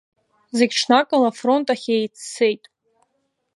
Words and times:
Зегь 0.57 0.75
ҽнакала 0.79 1.27
афронт 1.31 1.67
ахь 1.73 1.87
еиццеит. 1.95 2.63